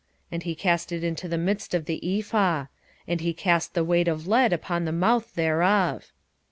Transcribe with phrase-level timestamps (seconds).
[0.31, 2.65] And he cast it into the midst of the ephah;
[3.07, 6.11] and he cast the weight of lead upon the mouth thereof.